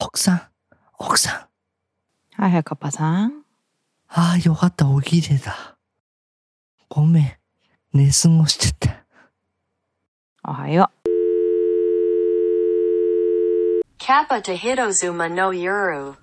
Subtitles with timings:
[0.00, 0.42] 奥さん、
[0.96, 1.48] 奥さ
[2.38, 2.40] ん。
[2.40, 3.42] はいはい、カッパさん。
[4.06, 5.76] ああ、よかった、起きれた。
[6.88, 7.32] ごめん。
[7.92, 9.04] 寝過ごしてた。
[10.44, 10.88] おはよ
[13.98, 16.14] Kappa to Hitozuma no Yuru.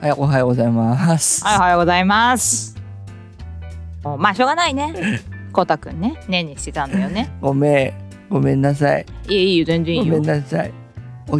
[0.00, 1.42] はい、おはようございます。
[1.44, 1.46] う。
[1.46, 2.74] はい、おはようございます。
[4.02, 5.20] おまあ、しょうがないね。
[5.52, 7.30] コウタくんね、ねんねしてたんだよね。
[7.42, 7.92] ごめん。
[8.30, 9.04] ごめんなさい。
[9.28, 10.26] いいよ、いいよ、全然いいよごめん。
[10.26, 10.72] なさい。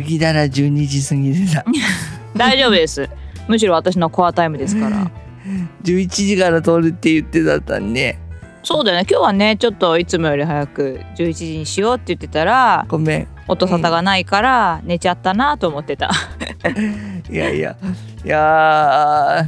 [0.02, 1.64] 起きたら12時過ぎてた。
[2.36, 3.08] 大丈夫です。
[3.48, 5.10] むしろ私のコアタイムですから。
[5.82, 8.18] 11時から撮るって言ってたったんね。
[8.62, 13.28] そうだよね、今日はね、ちょっといつもより早く11時にしようって言ってたら、ごめん。
[13.48, 16.10] 音沙汰がないから寝ちゃったなと思ってた。
[17.30, 17.76] いやいや。
[18.24, 19.46] いや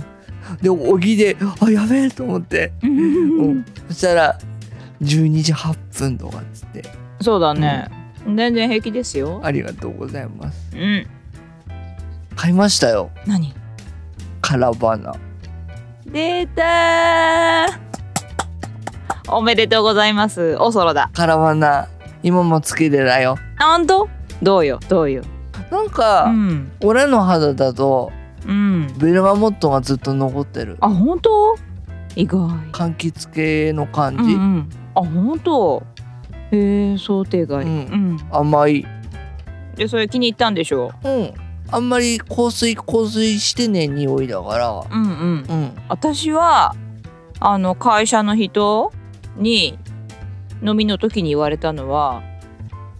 [0.61, 0.63] ー。
[0.63, 2.73] でも起きて、あ、やべえと思って。
[2.83, 3.65] うん。
[3.89, 4.39] そしたら、
[5.03, 6.83] 12時8分とかっつって。
[7.21, 7.89] そうだね。
[8.27, 9.41] 全然平気ですよ。
[9.45, 10.71] ありがとうございます。
[10.75, 11.07] うん。
[12.35, 13.11] 買いましたよ。
[13.27, 13.55] 何？
[14.41, 15.15] カラバナ。
[16.07, 17.92] 出たー
[19.35, 20.57] おめでとうございます。
[20.59, 21.11] おそろだ。
[21.15, 21.89] カラバナ。
[22.23, 23.37] 今もつけてだよ。
[23.59, 24.09] あんと
[24.43, 25.23] どうよ、どうよ？
[25.71, 26.71] なんか、うん。
[26.83, 28.13] 俺の肌だと、
[28.47, 28.93] うん。
[28.99, 30.77] ベルガモットがずっと残ってる。
[30.81, 31.57] あ、本当？
[32.15, 32.39] 意外。
[32.73, 34.35] 柑橘系の感じ。
[34.35, 34.71] うんうん。
[34.95, 35.83] あ、本当？
[36.51, 37.65] へえ、想定外。
[37.65, 38.21] ううんん。
[38.31, 38.87] 甘い。
[39.77, 40.93] で、それ気に入ったんでしょ？
[41.03, 41.33] うん。
[41.71, 44.69] あんまり香水香水してねえ匂いだから。
[44.71, 44.85] う。
[44.91, 45.11] うんうん。
[45.49, 45.73] うん。
[45.89, 46.75] 私は、
[47.41, 48.93] あの、会社の人
[49.37, 49.79] に
[50.65, 52.23] 飲みの時に言われたのは、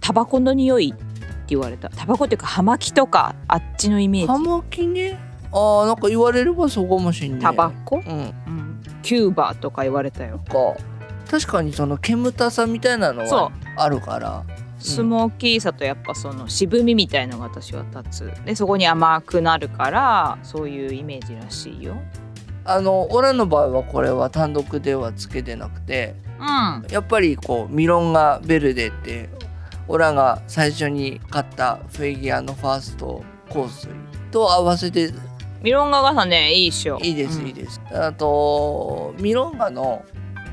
[0.01, 1.05] タバコの匂いって
[1.47, 1.89] 言われた。
[1.89, 4.27] タバコっていうか、葉巻とか、あっちのイメージ。
[4.27, 5.19] 葉巻ね。
[5.51, 7.41] ああ、なんか言われればそうかもしんねえ。
[7.41, 8.03] タバコ、うん。
[8.03, 10.39] うん、キューバとか言われたよ。
[10.39, 10.75] か。
[11.29, 14.43] 確かにその煙たさみたいなのそはあるから。
[14.83, 21.95] スモーキーさとやっぱその渋みみたいのが私は立つでそこに甘くなるからそういうイメージらしいよ
[22.65, 26.85] あの、俺の場合はこれは単独ではつけてなくて、うん。
[26.89, 29.29] やっぱりこうミロンガベルデって
[29.87, 33.89] 俺らが最初に買ったフェギアのファースト香水
[34.31, 35.13] と合わせて
[35.61, 36.99] ミロンガがさねいいっしょ。
[37.01, 37.47] いいです、うん。
[37.47, 37.81] いいです。
[37.93, 40.03] あとミロンガの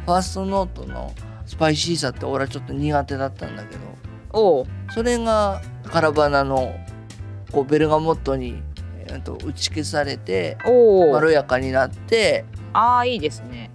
[0.06, 1.12] ファーストノートの
[1.46, 3.80] スパイシーさって俺はちょっと苦手だったんだけど
[4.32, 4.66] おう。
[4.92, 6.72] それがカラバナの
[7.50, 8.62] こうベルガモットに、
[9.10, 12.44] えーと打ち消されてまろやかになって。
[12.72, 13.70] ああいいですね。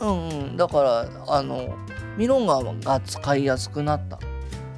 [0.00, 0.56] うんうん。
[0.56, 1.74] だからあの
[2.16, 4.18] ミロンガが使いやすくなったっ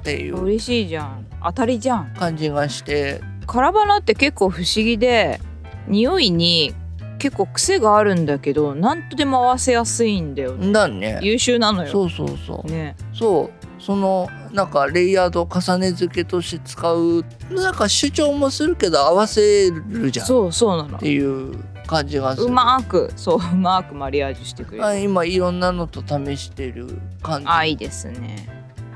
[0.03, 0.43] ていう。
[0.43, 1.25] 嬉しいじゃん。
[1.43, 2.13] 当たりじゃん。
[2.13, 3.21] 感じがして。
[3.47, 5.39] カラバナって結構不思議で
[5.87, 6.73] 匂いに
[7.19, 10.67] 結構癖があるんだけど何とでも合わせやすいんだよね。
[10.67, 11.19] んだね。
[11.21, 11.91] 優秀なのよ。
[11.91, 12.71] そうそうそう。
[12.71, 12.95] ね。
[13.13, 17.23] そうそのなんかレイヤード重ね付けとして使う。
[17.51, 20.25] なんか主張もするけど合わせるじゃん。
[20.25, 20.97] っそうそうなの。
[20.97, 22.47] ていう感じがする。
[22.47, 24.85] うまーくそううまーくマリアージュしてくれる。
[24.85, 27.47] あ今いろんなのと試してる感じ。
[27.47, 28.49] あいいですね。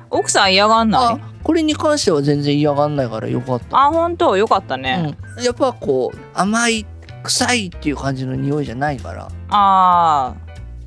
[0.09, 1.13] 奥さん嫌がんない？
[1.13, 3.79] あこれに関しては全然嫌がんないからよかった。
[3.79, 4.35] あ本当？
[4.37, 6.87] よかったね、うん、やっぱこう甘い
[7.21, 9.27] 臭いっていう感じの匂いじゃないから。
[9.49, 10.35] あ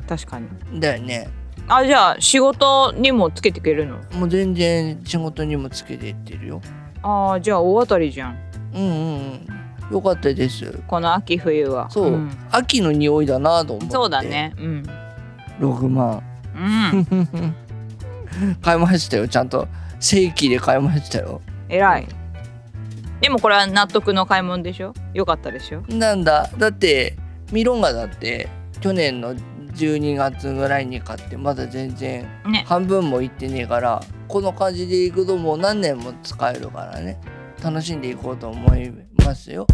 [0.04, 0.48] ー確かに。
[0.80, 1.30] だよね
[1.68, 3.96] あじゃあ仕事にもつけてくれるの？
[4.18, 6.60] もう全然仕事にもつけていってるよ。
[7.02, 8.38] あーじゃあ大当たりじゃん。
[8.74, 9.92] うんうんうん。
[9.92, 10.82] よかったです。
[10.86, 11.90] この秋冬は。
[11.90, 12.30] そう、ん。
[12.50, 13.92] 秋の匂いだなと思って。
[13.92, 14.54] そうだね。
[14.58, 14.82] うん。
[15.60, 16.22] 6万。
[16.54, 17.54] うん。
[18.62, 19.28] 買いましたよ。
[19.28, 19.68] ちゃんと。
[20.00, 21.40] 正規で買いましたよ。
[21.68, 22.08] 偉い。
[23.20, 24.94] でもこれは納得の買い物でしょ？
[25.14, 25.82] よかったでしょ？
[25.88, 26.50] なんだ。
[26.58, 27.16] だって
[27.52, 28.48] ミロンガだって
[28.80, 29.34] 去年の
[29.74, 32.64] 12月ぐらいに買ってまだ全然ね。
[32.66, 37.20] 半分もいってねえからこの感じでいくともう何年も使えるからね。
[37.62, 38.90] 楽しんでいこうと思い
[39.24, 39.66] ますよ。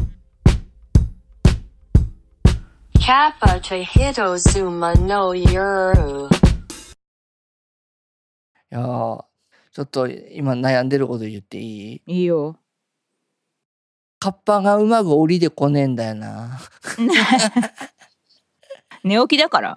[2.98, 6.28] Kappa to Hitozuma no Yuru.
[8.70, 9.24] いやー
[9.72, 11.62] ちょっと今悩んでること言ってい
[11.94, 12.02] い？
[12.06, 12.56] いいよ。
[14.20, 16.58] カッパがうまく降りてこねえんだよな
[19.04, 19.76] 寝起きだから。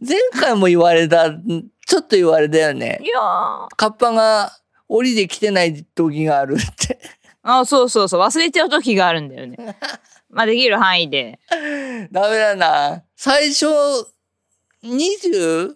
[0.00, 2.98] 前回も言われたんちょっと言われたよね。
[3.02, 3.68] いやー。
[3.76, 4.50] カッパが
[4.88, 6.98] 降りてきてない時があるって。
[7.42, 9.56] あそうそうそう忘れちゃう時があるんだよね。
[10.30, 11.38] まあできる範囲で。
[12.10, 13.02] ダメだな。
[13.16, 13.66] 最初
[14.84, 15.74] 22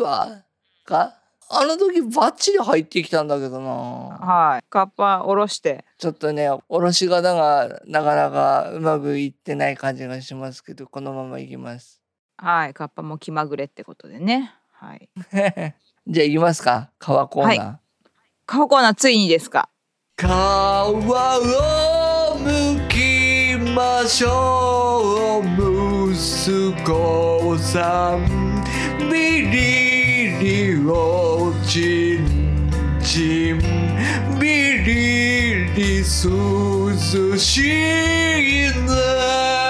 [0.00, 0.44] 話
[0.84, 1.14] か？
[1.54, 3.70] あの時バッチリ入ってきたんだけどな。
[3.70, 4.64] はい。
[4.70, 5.84] カッパ下ろして。
[5.98, 12.01] ちょっとね下ろし方がなかなかうまくいってない感じがしますけどこのままいきます
[12.44, 14.52] はいカッパも気まぐれってことでね。
[14.72, 15.08] はい。
[16.08, 16.90] じゃあいきますか？
[16.98, 17.78] 川コーナー、は
[18.46, 19.68] 顔コーナーついにですか？
[20.16, 20.94] 川を
[22.38, 28.26] 向きましょう息子さん。
[29.08, 32.68] ビリリおちん
[33.00, 33.60] ちん。
[34.40, 36.04] ビリリ涼
[37.38, 39.61] しいな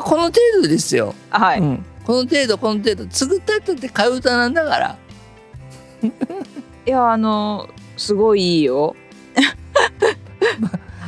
[0.00, 1.84] まあこの程度ですよ、はい、うん。
[2.04, 3.10] この程度この程度。
[3.10, 4.96] 作ったったって替え歌なんだから。
[6.86, 8.96] いやあのすごいいいよ。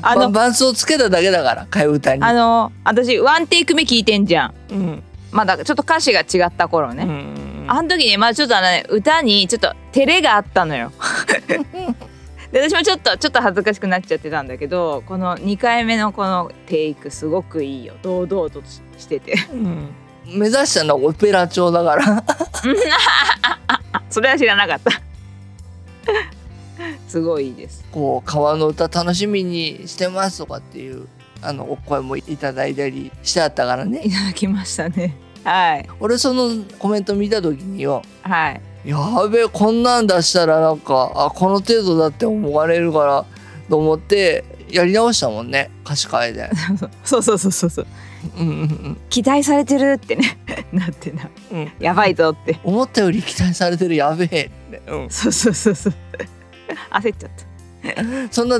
[0.02, 2.22] あ あのの伴奏つけただけだから替え歌に。
[2.22, 4.54] あの私ワンテイク目聞いてんじゃん。
[4.70, 5.02] うん。
[5.30, 7.64] まだちょっと歌詞が違った頃ね、うん。
[7.68, 10.92] あの時にまあちょっとあのね歌にちょっと照れがあったのよ
[12.52, 17.94] で私もちょっとちょっと恥ずかしくなっちゃってたんだけどこの2回目のこのテイクすごくいいよ。
[18.02, 18.62] 堂々と
[18.98, 19.34] してて。
[19.52, 19.88] うん。
[20.26, 22.24] 目指したのはオペラ調だから。
[24.10, 24.90] それは知らなかった。
[27.08, 27.84] すごいです。
[27.90, 31.08] こう川の歌楽しみにしてますとかっていう
[31.40, 34.02] あのお声もいただいたりしてあったからね。
[34.04, 35.16] いただきましたね。
[35.42, 35.88] はい。
[36.00, 43.24] 俺そのコメント見た時によはいやべえこんなん出したらなんかあこの程度だって思われるから
[43.68, 46.50] と思ってやり直したもんね歌詞変えで。
[47.04, 47.86] そうそうそうそうそう。
[48.38, 49.00] うんうんうん。
[49.10, 50.38] 期待されてるってね
[50.72, 51.72] なってな、うん。
[51.78, 52.58] やばいぞって。
[52.64, 55.94] 思ったより期待されてるやべえって、うん、そうそうそうそう。
[56.90, 58.32] 焦っちゃった。
[58.32, 58.58] そんな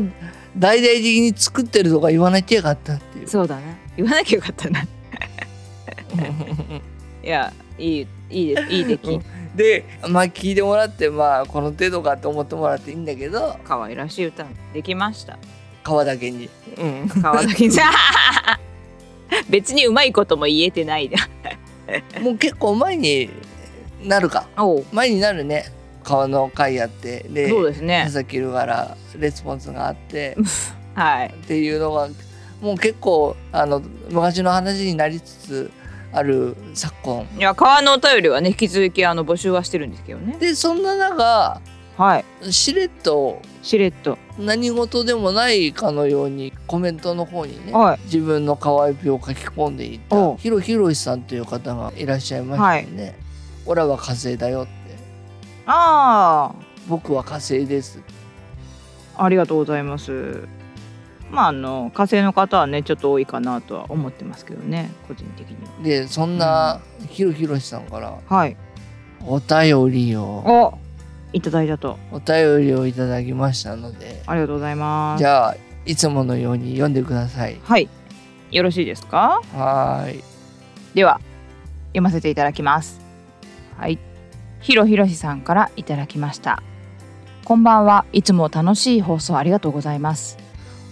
[0.57, 3.29] 大々的に作ってるとか言わないてよかったっていう。
[3.29, 3.63] そうだな。
[3.97, 4.83] 言わなきゃよかったな。
[7.25, 9.21] いやいいいいですいい出来
[9.55, 15.39] でまあ聞いてもらってまあこの程度かって思ってもらっていいんだけど可愛らしい歌できました。
[15.83, 16.49] 川だけに。
[16.79, 17.09] うん。
[17.09, 17.71] 可愛らしい
[19.49, 21.09] 別にうまいことも言えてない。
[21.09, 21.17] で
[22.21, 23.31] もう結構前に
[24.05, 24.47] なるか。
[24.93, 25.65] 前になるね。
[26.05, 27.27] 川の会やって。
[27.29, 28.03] でそうですね。
[28.05, 30.37] 佐々木るからレスポンスがあって。
[30.95, 31.29] はい。
[31.29, 32.09] っていうのが
[32.61, 35.71] もう結構あの昔の話になりつつ
[36.13, 37.27] ある昨今。
[37.39, 40.37] いや川のお便りはね引き続きあの募集はしてるんですけどね。
[40.39, 41.61] でそんな中
[41.97, 42.53] はい。
[42.53, 44.19] しれっとしれっと。
[44.39, 48.01] 何事でもないかのようにコメントの方にねはい。
[48.05, 50.37] 自分の可愛いを書き込んでいたおう。
[50.39, 53.19] ヒロヒロシさんという方がいらっしゃいましたよね。
[53.67, 54.73] オラは火星だよって。
[55.67, 56.53] あ
[56.89, 58.01] 僕は火星です。
[59.17, 60.49] あありがとうございます
[61.33, 68.57] まああの火星の方はねちょっと多いかなとは思ってますけどね個人的にでそんなヒロヒロシさんからははい。
[69.25, 70.79] お便りをお
[71.33, 71.99] いただいたと。
[72.11, 75.21] お便りをいただきましたのでありがとうございます。
[75.21, 75.57] じゃあ
[75.87, 77.59] いつものように読んでください。
[77.65, 77.89] はい。
[78.51, 79.41] よろしいですか？
[79.55, 80.25] はーい。
[80.95, 81.21] では
[81.89, 83.01] 読ませていただきます。
[83.79, 83.99] はい。
[84.61, 86.63] ひろひろしさんからいただきました。
[87.45, 88.05] こんばんは。
[88.13, 90.37] いつも楽しい放送ありがとうございます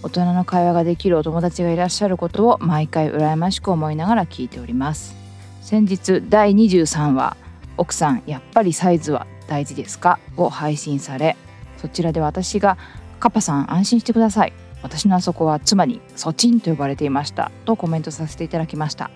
[0.03, 5.15] 大人の会話ができるお友達がいらっしゃることを毎回羨ましく思いながら聞いております。
[5.61, 7.37] 先日第23話
[7.77, 10.19] 奥さんやっぱりサイズは大事ですか？
[10.37, 11.37] を配信され
[11.77, 12.77] そちらで私が
[13.19, 14.53] カパさん安心してください。
[14.81, 17.51] 私のあそこは妻にソチンと呼ばれていました。
[17.65, 19.11] とコメントさせていただきました。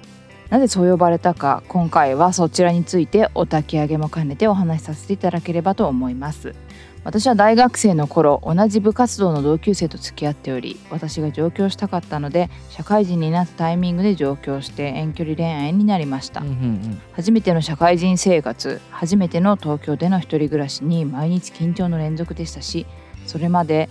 [0.52, 6.54] なぜそう呼ばれたか今回はそちらについてお焚き上げも兼ねてお話しさせていただければと思います。
[7.06, 16.42] 私は大学生の頃同じ部活動の同級生と付き合っており私が上京したかったので社会人になったタイミングで上京して遠距離恋愛になりました。
[16.42, 22.86] うんうん初めての社会人生活初めての東京での一人暮らしに毎日緊張の連続でしたし
[23.26, 23.90] それまで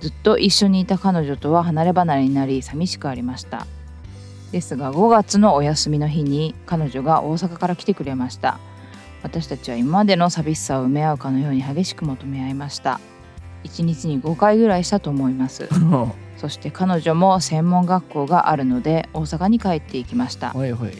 [0.00, 3.66] ずっと一緒にいた彼女とは離れ離れになり寂しくありました。
[4.52, 8.60] ですが5月のお休みの日に彼女が大阪から来てくれました
[9.22, 13.00] 私たちは今までの寂しさを埋め合うかのように激しく求め合いました。
[13.64, 15.68] 1日に5回ぐらいしたと思います。
[15.70, 16.12] うん。
[16.36, 20.50] そして彼女も専門学校があるので大阪に帰っていきました。
[20.50, 20.90] ほいほい。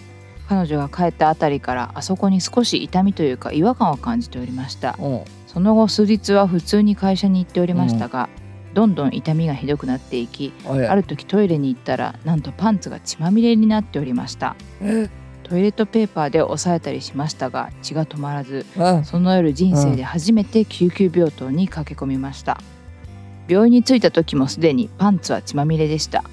[0.48, 4.96] 彼女が帰ったあたりからあそこに少し痛みというか違和感を感じておりました。
[5.46, 8.28] その後数日は普通に会社に行っておりましたが、
[8.74, 14.56] どんどん痛みがひどくなっていきある時トイレに行ったらなんとパンツが血まみれになっておりました。
[14.80, 15.10] え？
[15.52, 19.04] トイレットペーパーで押さえたりしましたが血が止まらずあ。
[19.04, 22.58] その夜人生で初めて救急病棟に駆け込みました。
[23.48, 26.24] 病院に着いた時もすでにパンツは血まみれでした。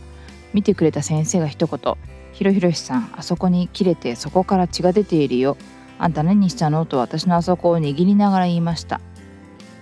[0.53, 1.95] 見てくれた先生が一言
[2.31, 5.57] 「ひろひろしさんあそこに切れてそこから血が出ているよ。
[5.97, 9.01] あんた何したの?」と私のあそこを握りながら言いました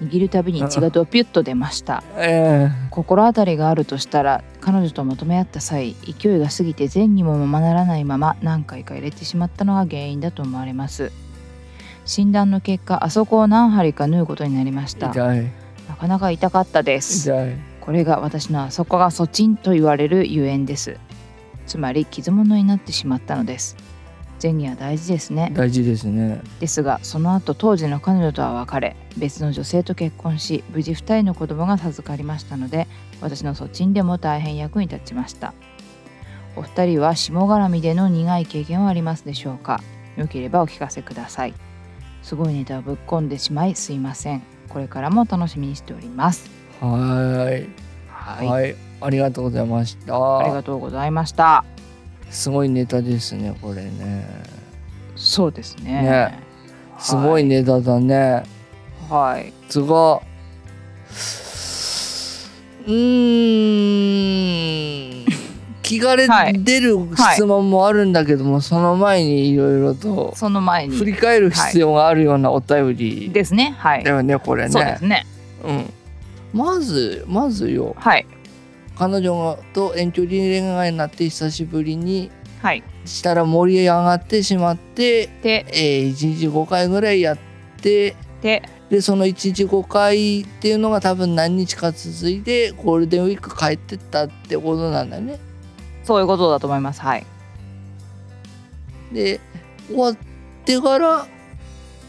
[0.01, 2.03] 握るたびに血がドピュッと出ました。
[2.15, 11.11] え心当たりがあるとしたら彼女と求め合った際勢いが過ぎて前にもままならないまま何回か入れてしまったのが原因だと思われます。
[12.05, 15.07] 診断の結果あそこを何針か縫うことになりました。
[15.07, 15.51] え痛い。
[15.89, 17.29] なかなか痛かったです。
[17.29, 17.55] 痛い。
[17.81, 20.97] これが私のあそこがソチンと言われるゆえんです。
[21.67, 23.75] つまり傷物になってしまったのです
[24.41, 25.51] 前儀は大事ですね。
[25.55, 26.41] 大事ですね。
[26.59, 32.87] ですがその後当時の彼女とは別れ別の女性と結婚し無事2人の子供が授かりましたので
[33.21, 35.53] 私のそちんでも大変役に立ちました。
[36.55, 39.81] お二人は下絡みでの苦い経験はありますでしょうか？
[40.15, 41.53] よければお聞かせください。
[42.23, 44.41] すごいネタをぶっ込んでしまいすいません。
[44.69, 46.49] これからも楽しみにしております。
[46.81, 47.69] はーい。
[48.09, 48.75] は、はいい。
[48.99, 50.39] ありがとうございました。
[50.39, 51.63] ありがとうございました
[52.29, 54.27] すごいネタですねこれね。
[55.15, 56.01] そうですね。
[56.01, 56.39] ね。
[56.99, 58.43] すごいネタだね。
[59.09, 59.53] はい。
[59.69, 60.21] つが
[62.85, 63.63] うー
[65.23, 65.27] ん。
[65.81, 73.73] 気がれはい出る質問もあるんだけども、その前にいろいろとその前振りに返る必要があるようなお便りですね。
[73.77, 74.03] はい。
[74.03, 74.69] だよねこれね。
[74.69, 75.25] そうですね。
[75.63, 75.93] うん、
[76.51, 77.95] まずまずよ。
[77.97, 78.27] はい
[78.97, 82.83] 彼女がと遠距離恋愛になって久しぶりにはい。
[83.05, 87.37] したら盛り上がってしまって、でえー、1日5回ぐらいやっ
[87.81, 95.39] てででその1日5回っていうのが多分何日か続いてゴールデンウィーク帰ってったってことなんだね。
[96.03, 97.01] そういうことだと思います。
[97.01, 97.25] はい。
[99.13, 99.39] で
[99.87, 100.17] 終わっ
[100.65, 101.27] てから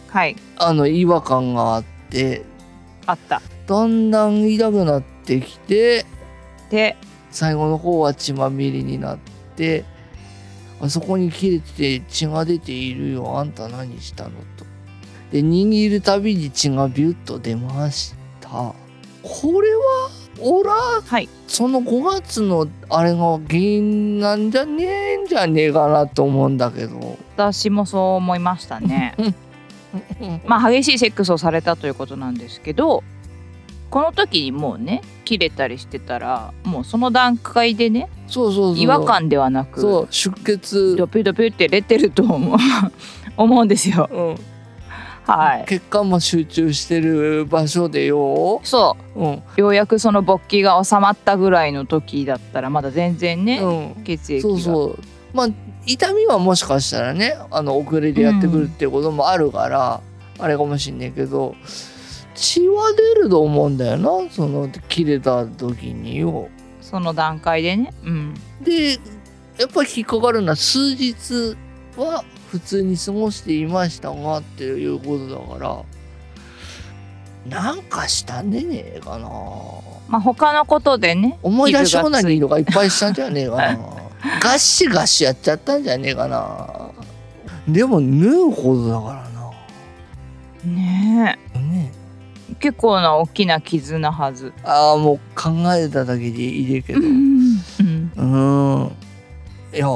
[0.08, 0.36] はい。
[0.56, 2.42] あの違和感があって
[3.06, 3.42] あった。
[3.66, 6.06] だんだん痛くなってきて
[6.70, 6.96] で
[7.30, 9.18] 最後の方は血まみれになっ
[9.56, 9.84] て
[10.80, 13.38] あそこに切れて血が出ているよ。
[13.38, 14.64] あんた何したのと。
[15.32, 18.48] で握るたびに血がビュッと出ました。
[19.22, 20.10] これは
[20.40, 21.28] おらはい。
[21.48, 27.18] その5月のあれが原因なんじゃねえんじゃねえかなと思うんだけど。
[27.36, 29.14] 私もそう思いましたね。
[30.46, 33.02] まあ激しいセックスをされたということなんですけど
[33.90, 38.82] この時にもうね切れたりしてたらもうその段階でねそうそうそう。
[38.82, 42.58] 違和感ではなくそう出血、ドピュドピュって出てると思う。
[43.36, 44.08] 思うんですよ。
[44.12, 44.36] うん、
[45.24, 45.64] はい。
[45.66, 49.24] 血管も集中してる場所でよ、そう。
[49.24, 49.32] ん。
[49.34, 54.48] うようやくその勃起が収まったぐらいの時だったらまだ全然ね、うん、血液が。
[54.48, 54.98] そうそう。
[55.32, 55.48] まあ
[55.86, 60.00] 痛みはもしかしたらねあの遅れてやってくるっていうこともあるから、
[60.38, 61.54] あれかもしんないけど
[62.38, 64.30] 血は出ると思うんだよな。
[64.30, 66.48] その切れた時によ。
[66.80, 67.92] その段階でね。
[68.04, 68.34] うん。
[68.62, 68.92] で
[69.58, 71.56] やっぱり引っかかるのは数日
[71.96, 75.98] は普通に過ごしていましたがっていうことだから。
[77.46, 79.28] なんかしたんでねえかな。
[80.08, 83.78] まあ他のことでね思い出しオナニー傷がとかいっぱいしたんじゃねえかな。
[84.40, 86.90] ガッシガシやっちゃったんじゃねえかな。
[87.66, 89.50] でも縫うほどだからな。
[90.64, 90.82] ね
[91.18, 91.37] ねえ
[92.60, 94.52] 結構な大きな傷なはず。
[94.64, 97.00] ああもう考えただけでいいでけど。
[97.00, 98.12] うん。
[98.16, 98.92] うん。
[99.74, 99.86] いや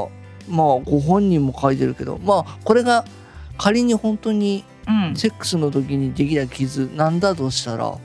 [0.48, 2.18] まあご本人も書いてるけど。
[2.22, 3.04] まあこれが
[3.58, 5.16] 仮に本当にうん。
[5.16, 7.96] セックスの時にできた傷なんだとしたら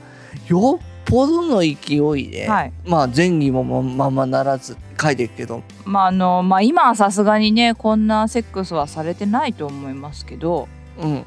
[0.48, 2.72] よっぽどの勢いで、はい。
[2.84, 5.62] まあ前儀もまままならず書いてるけど。
[5.84, 10.68] まああのまあ今はさすがにねこんなセックスはされてないと思いますけど。
[11.00, 11.24] うん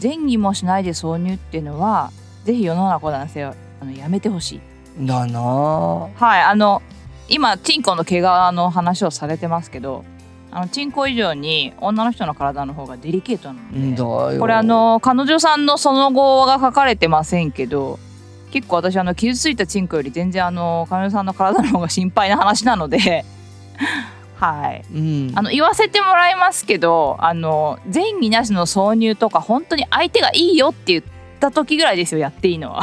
[0.00, 2.10] 前儀もしないで挿入っていうのは
[2.44, 5.06] ぜひ世の中男性はあのやめてほしい。
[5.06, 5.40] だな。
[5.40, 6.82] あはいあの
[7.28, 10.04] 今チンコの怪我の話をされてますけど
[10.50, 17.98] あのチンコ以上に女の人の体の方がデリケートなのでこれあの彼女さんのその後が書かれてませんけど
[18.50, 23.26] 結構私あの傷ついたチンコより全然あの彼女さんの体の方が心配な話なので
[24.38, 24.84] はい。
[24.94, 25.32] うん。
[25.34, 31.04] あの言わせてもらいますけどあの前儀なしの挿入とか本当に相手がいいよって言っ
[31.40, 32.82] た時ぐらいですよやっていいのは。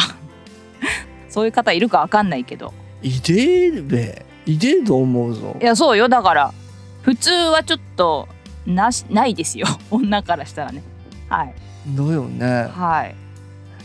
[1.30, 2.74] そういう方いるかわかんないけど。
[3.02, 4.26] いでるべ。
[4.46, 5.56] いでると思うぞ。
[5.62, 6.10] いやそうよ。
[6.10, 6.54] だから
[7.02, 8.28] 普通はちょっと
[8.66, 9.66] なしないですよ。
[9.92, 10.84] 女からしたらね。
[11.30, 11.54] はい。
[11.88, 12.68] だよね。
[12.76, 13.16] はい。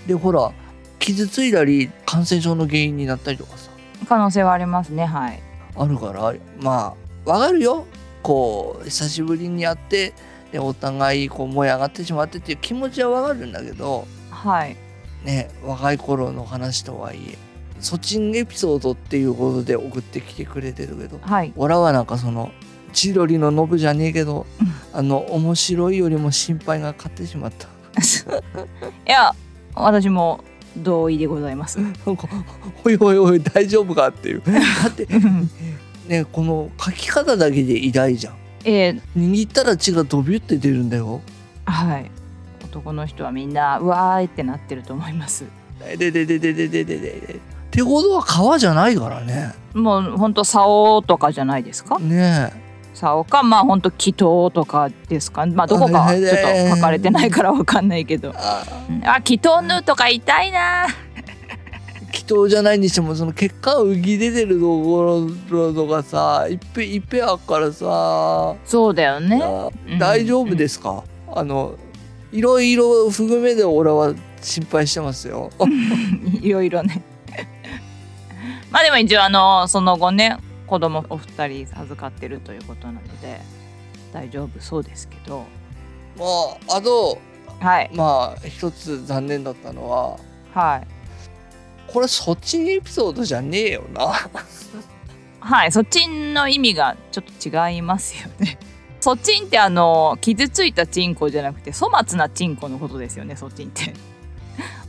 [0.08, 0.50] でほら
[0.98, 3.70] 傷ついたり感染症の原因になったりとかさ。
[4.08, 5.04] 可能性はありますね。
[5.04, 5.40] はい。
[5.76, 7.87] あるからまあわかるよ。
[8.22, 10.12] こう久しぶりに会って
[10.50, 14.76] でお互いこう燃え上がってしまってっていう気持ちはわかるんだけどはい。
[15.25, 17.38] ね若い頃の話とはいえ
[17.78, 21.52] そちんエピソードっていうことで送ってきてくれてるけどはい。
[21.56, 22.50] 俺はなんかその
[22.92, 24.44] 千鳥のノブじゃねえけど
[24.92, 27.68] あの面白いよりも心配が勝ってしまった。
[29.06, 29.34] いや
[29.75, 30.42] 私も
[30.76, 31.78] 同意でございます。
[32.84, 34.42] おいおいおい大丈夫かっていう。
[34.82, 35.06] だって
[36.11, 38.35] ねこの書き方だけで偉大じゃん。
[38.64, 41.21] えー、握ったら血がドビュって出るんだよ。
[41.64, 42.11] はい。
[42.64, 45.45] 男の人はみんなうわーいってなってると思います。
[45.97, 47.17] ででででででででで。
[47.35, 47.38] っ
[47.71, 49.55] てことは川じゃないからね。
[49.73, 51.99] もうほんと竿とかじゃないですか？
[52.00, 52.52] ね
[52.93, 55.47] 竿かまあほんと祈祷とかですか？
[55.47, 56.31] まあどこかあちょっ
[56.71, 58.35] と書かれてないからわかんないけど。
[58.37, 59.09] あうん。
[59.09, 60.87] あ祈祷ぬとか痛いな
[62.30, 69.40] 祈祷じゃないにしてもその血管浮き出てるところとかさいっぺいいっぺいあっからさそうだよね。
[69.42, 69.99] あうん。
[69.99, 71.76] 大丈夫ですか、あの
[72.30, 75.50] いろいろ含めで俺は心配してますよ。
[76.40, 77.02] いろいろね。
[78.70, 80.37] まあでも一応あのその後ね
[80.68, 83.40] 子供お二人授かってるということなので
[84.12, 85.44] 大丈夫そうですけど。
[86.16, 86.25] ま
[86.68, 87.18] ああと
[87.58, 87.90] はい。
[87.92, 90.16] まあ一つ残念だったのは
[90.54, 91.00] はい
[91.92, 94.12] これそっちにエピソードじゃねえよな。
[95.40, 98.59] はいそっちの意味がちょっと違いますよね
[99.00, 103.94] そっちんってあの傷ついたチンコじゃなくて粗末なチンコのことですよねそっちんって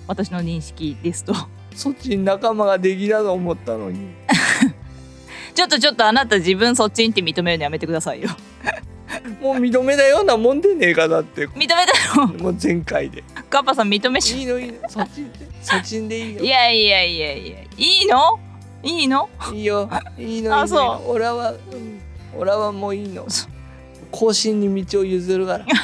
[0.08, 1.34] 私の認識ですと
[1.74, 4.12] そっちに仲間ができたと思ったのに。
[5.56, 8.30] ちょっとちょっとあなた自分そっちんって認めるのやめてくださいよ
[9.42, 11.48] もう認めたようなもんでねえかだって。
[11.48, 11.76] 認めた
[12.16, 12.28] の？
[12.28, 13.24] もう前回で。
[13.50, 15.30] カッパさん認めしいいのいいのそっちで
[15.62, 16.44] そっちでいいよ。
[16.44, 16.48] い。
[16.48, 17.58] やいやいやいや。
[17.78, 18.40] いいの？
[18.84, 19.30] いいの？
[19.54, 19.90] いいよ。
[20.18, 20.60] いいのいいの。
[20.60, 21.12] あそう。
[21.12, 22.02] 俺は、うん、
[22.38, 23.30] 俺はもういいの。
[23.30, 23.48] そ
[24.12, 25.66] 後進に道を譲るから。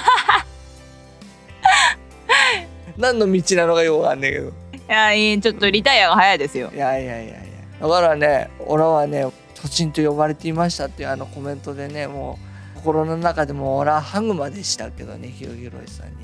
[2.97, 4.47] 何の道なのかよくわかんねえけど。
[4.47, 4.51] い
[4.87, 6.71] やいいちょっとリタイアが早いですよ。
[6.73, 7.37] いやいやいやい
[7.81, 7.87] や。
[7.87, 12.46] だからね俺はね都心と呼ばれていましたっていうあのコメントでねもう
[12.77, 16.15] 心の中でも俺はハグまでしたけどねひろひろいさんに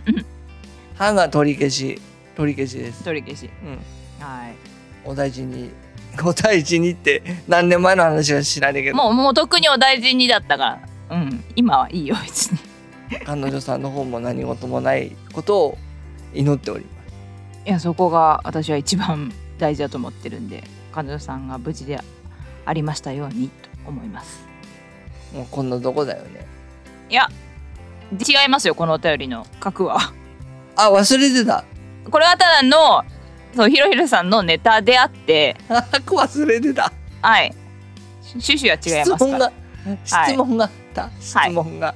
[0.00, 0.24] ね。
[0.96, 2.00] ハグは取り消し
[2.36, 3.04] 取り消しです。
[3.04, 3.50] 取り消し。
[3.62, 4.24] うん。
[4.24, 4.54] はい。
[5.04, 5.70] お大事に
[6.24, 8.96] お大事にって何年前の話か知らねえけど。
[8.96, 10.78] もうもう特にお大事にだったか
[11.10, 11.16] ら。
[11.16, 11.44] うん。
[11.54, 12.58] 今はいいよ別に。
[13.24, 15.78] 彼女さんの方も何事もないことを
[16.34, 16.96] 祈っております。
[17.66, 22.00] いやそこが私は一番大事だと思ってるんで彼女さんが無事で
[22.64, 24.45] ありましたようにと思います
[25.32, 26.46] もうこんなとこだよね。
[27.08, 27.28] いや
[28.12, 29.46] 違いますよこのお便りの。
[29.60, 29.98] 核は。
[30.76, 31.64] あ忘れてた。
[32.10, 33.02] これはただの
[33.54, 35.56] そうひろひろさんのネタであって。
[35.68, 36.92] 忘れてた。
[37.22, 37.52] はい。
[38.34, 39.38] 趣旨は違い質問ますから。
[39.38, 39.52] が
[40.04, 41.94] 質問があった、質問が、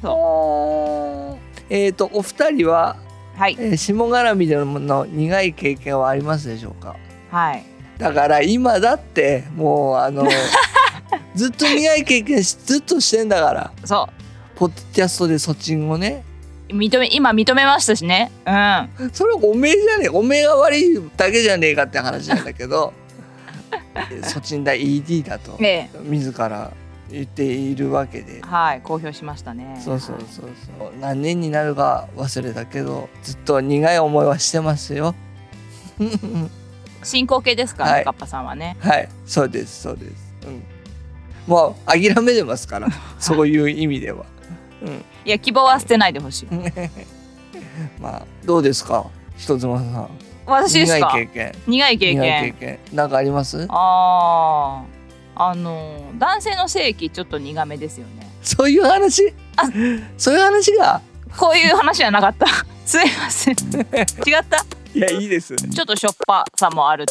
[0.00, 1.64] そあー。
[1.70, 2.96] えっ、とお二人は、
[3.36, 3.56] はい。
[3.58, 6.96] えー下絡みでの苦い経験はありますでしょうか？
[7.30, 7.64] はい。
[7.98, 10.26] だから今だってもうあの
[11.34, 13.72] ずっと苦い経験しずっとしてんだから。
[13.84, 14.08] そ
[14.54, 16.24] ポッドキャストでそっちをね。
[16.70, 18.30] う認め今認めましたしね。
[18.46, 18.50] う
[19.06, 19.10] ん。
[19.12, 20.08] それおめえじゃねえ。
[20.08, 22.92] おめえが悪いだけじゃねえかって話なんだけど。
[24.22, 25.58] そちんだ ED だと。
[25.60, 26.72] え自ら
[27.10, 28.38] 言っているわけで。
[28.38, 29.80] えはい公表しましたね。
[29.82, 30.92] そうそうそうそう。
[31.00, 35.14] 何年になるか忘れたけどずっと苦い思いはしてますよ。
[37.02, 38.04] 進行形ですからね、はい。
[38.04, 38.76] カッパさんはね。
[38.80, 39.08] はい。
[39.26, 40.12] そうですそうです。
[40.46, 40.71] うん
[41.46, 44.24] もう諦めてますから そういう意味では。
[44.82, 45.04] うん。
[45.24, 46.46] いや希望は捨てないでほしい。
[48.00, 49.04] まあどうですか？
[49.36, 50.08] 人妻さん。
[50.46, 51.12] 私ですか？
[51.14, 51.52] 苦い経験。
[51.66, 52.20] 苦い経験。
[52.22, 52.78] 苦い経験。
[52.92, 53.66] なんかあります？
[53.68, 54.84] あ
[55.34, 58.28] ああの男性の性器ちょっと苦めですよね。
[58.42, 59.32] そういう話？
[59.56, 59.62] あ。
[60.18, 61.00] そういう話が？
[61.38, 62.46] こういう話じゃなかった。
[62.84, 63.54] すいません。
[63.54, 64.64] 違った？
[64.94, 67.06] いやいいですちょっとしょっぱさもある。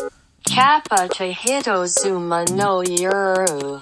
[0.45, 3.81] Kappa to Hitozuma no Yuru.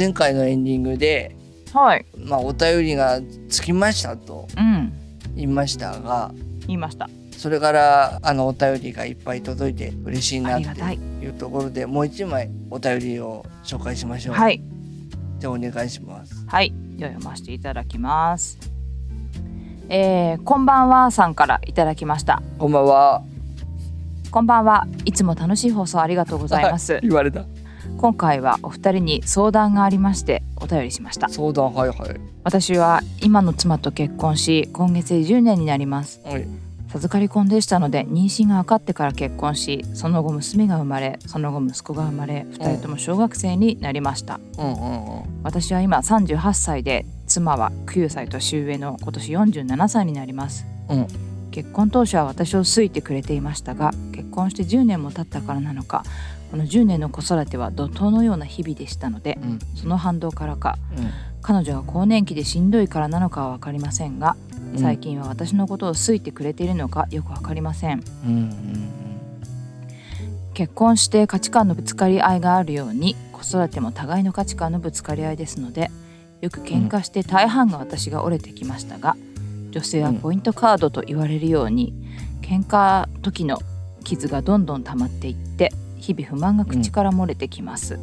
[0.00, 1.36] 前回のエンディングで
[1.74, 2.06] はい。
[2.16, 4.94] まあお便りがつきましたとうん。
[5.34, 6.32] 言いましたが
[6.66, 7.10] 言いました。
[7.36, 10.94] それからあのお便りがいっぱい届いて嬉しいなってい。
[11.22, 14.36] いうところでもう一枚お便りを紹介しましょう。
[14.36, 14.62] はい。
[15.38, 16.46] じゃあお願いします。
[16.46, 16.72] はい。
[16.96, 18.58] では読ませていただきます。
[19.90, 22.42] えー、こんばんはさんからいただきました。
[22.58, 23.22] こんばんは。
[24.30, 24.86] こんばんは。
[25.04, 27.44] いつも楽しい放送ありがとうございます、 言われた
[28.00, 31.28] 今回はお二人に相談がありましてお便りしました。
[31.28, 32.18] 相談はいはい。
[32.44, 36.18] 私は今の妻と結婚し今月で10年になります。
[36.24, 36.48] はい。
[36.88, 44.40] 授かり婚でしたので妊娠が分かってから結婚しその後娘が生まれその後息子が生まれ2人とも小学生になりました。
[44.56, 50.64] うんうんうん私は今38歳で妻は9歳年上の今年47歳になります。
[50.88, 51.06] うん。
[51.50, 56.04] 結婚当初は私を好いてくれていましたが結婚して10年も経ったからなのか
[56.50, 59.58] この10年の子育ては怒涛のような日々でしたのでうん。
[59.76, 61.10] その反動からかうん。
[61.42, 64.36] 彼女が更年期でしんどいからなのかは分かりませんが
[64.74, 64.78] うん。
[64.78, 68.02] 最近は私のことを好いてくれているのかよく分かりません。
[68.24, 69.00] うんうん
[70.52, 75.90] 結婚して価値観のぶつかり合いがあるように子育ても互いの価値観のぶつかり合いですので
[76.42, 79.16] よく喧嘩して大半が私が折れてきましたが
[79.70, 81.94] 女性はポイントカードと言われるように
[82.42, 83.58] 喧嘩時の
[84.04, 87.98] 傷がどんどん溜まっていって日々不満が口から漏れてきます、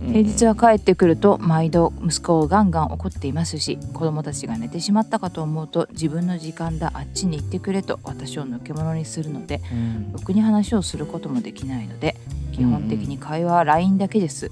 [0.00, 0.12] うん。
[0.12, 10.12] 平日は帰ってくると毎度息子をガンガン怒っていますし子供たちが寝てしまったかと思うと自分の時間だあっちに行ってくれと私をのけ者にするのでうん。
[10.12, 12.14] ろくに話をすることもできないので
[12.52, 14.50] 基本的に会話は LINE だけです。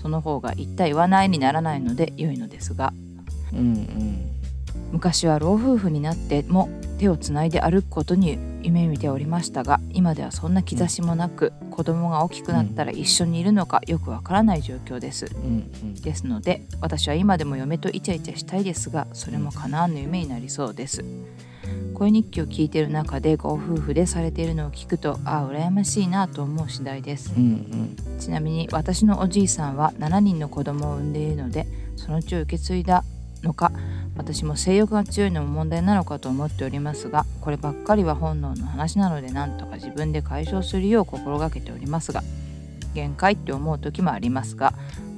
[0.00, 2.92] その方が言った言わないにならないので良いのですが。
[3.52, 4.30] うんうん。
[4.92, 15.26] 昔は老夫婦になっても手をつないで歩くことに夢見ておりましたが今ではそんな兆しもなく子供が大きくなったら一緒にいるのかよくわからない状況です。
[15.26, 21.04] うんうんですので私は今でも嫁とイチャイチャしたいですがそれも叶わぬ夢になりそうです。
[21.92, 27.34] 恋日記を聞いている中でご夫婦でされているのを聞くとああ羨ましいなと思う次第です。
[27.36, 28.18] うんうん。
[28.18, 33.04] ちなみに私のおじいさんは7人の子供を産んでいるのでその血を受け継いだ
[33.42, 33.72] のか
[34.16, 42.22] 私も性欲が強いのも問題なのかと思っておりますがこればっかりは本能の話なのでなんとか自分で解消するよう心がけておりますが
[42.94, 44.74] 限界って思う時もありますが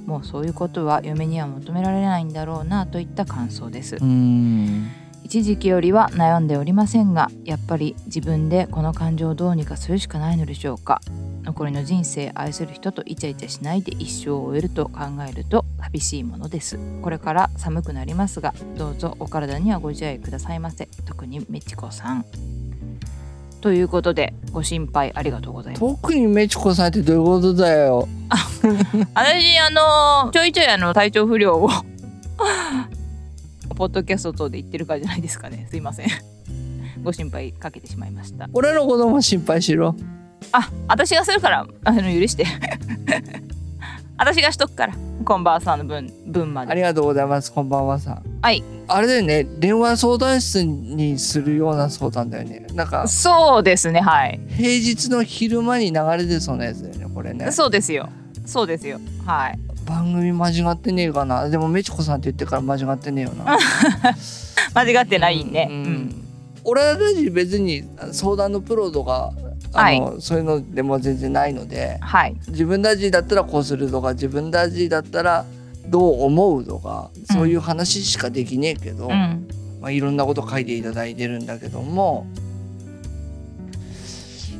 [0.06, 3.96] もうそういうことは嫁には求められないんだろうなといった感想です。
[4.00, 4.90] うん。
[5.24, 11.00] 一時期よりは悩んでおりませんがやっぱり自分でこの感情をどうにかするしかないのでしょうか
[11.42, 16.78] 残りの人生愛する人とイチャイチャしないで一生を終えると考えると寂しいものです。
[17.02, 20.88] これから寒くなりますがどうぞお体にはご自愛くださいませ。
[21.04, 22.24] 特にメチコさん。
[23.60, 25.80] ということでご心配ありがとうございます。
[25.80, 28.08] 特にメチコさんってどういうことだよ。
[29.14, 29.70] 私あ
[30.24, 31.68] のちょいちょいあの体調不良を
[33.76, 35.66] ポッドキャスト等で言ってるからじゃないですかね。
[35.70, 36.06] すいません。
[37.02, 38.48] ご心配かけてしまいました。
[38.52, 39.96] 俺の子供心配しろ
[40.52, 42.44] あ私がするからあの許して。
[44.18, 46.72] 私がしとくからコンバーさんの分分まで。
[46.72, 48.22] ありがとうございますこんばんはさん。
[48.40, 48.62] はい。
[48.88, 52.66] あれだよね電話相談室にするような相談だよね。
[52.74, 54.40] なんかそうですねはい。
[54.50, 57.50] 平日の昼間に流れてそうなやつだよねこれね。
[57.52, 58.08] そうですよ。
[58.46, 59.00] そうですよ。
[59.24, 59.58] はい。
[59.86, 61.48] 番組間違ってねえかな。
[61.48, 63.58] でもメチコさんって言ってから間違ってねえよな。
[64.74, 65.66] 間違ってないね。
[65.70, 65.82] ううん。
[65.82, 66.14] ん、
[66.64, 69.32] 俺たち別に相談のプロとか
[69.72, 72.36] あの、そういうのでも全然ないのではい。
[72.48, 75.44] 自分たちだったらこうするとか自分たちだったら
[75.86, 79.48] どう思うとかそういう話しかできねえけど、うん。
[79.80, 82.26] まあ、いろんなこと書いていただいてるんだけども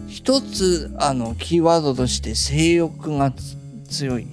[0.08, 3.56] 一つあのキーワードとして性欲がつ
[3.88, 4.26] 強い。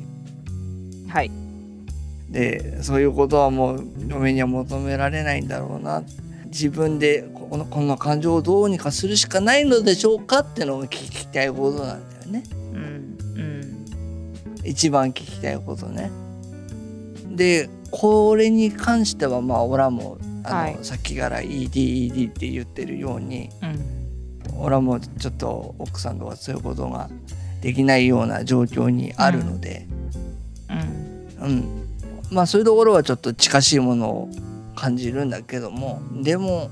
[1.08, 1.32] はい。
[2.30, 6.04] でそういうことはもう嫁には求められないんだろうな
[6.50, 12.44] 自分でこのこの感情をどうにかするしかないのでしょうかってのが聞きたいことなんだよね。
[12.74, 13.86] うんうん。
[14.64, 16.12] 一番聞きたいことね。
[17.30, 20.78] でこれに関してはまあ俺はもうあの、はい。
[20.82, 24.00] さっきから EDED って言ってるようにうん。
[24.62, 27.10] 俺はもうちょっと奥さんとかそういうことが
[27.62, 29.88] できないような状況にあるので、
[31.40, 31.46] うん。
[31.46, 31.88] うん。
[32.32, 34.30] まあそういうところはちょっと近しいものを
[34.80, 36.70] 感じるんだけどもでも